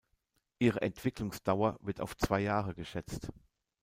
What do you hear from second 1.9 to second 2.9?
auf zwei Jahre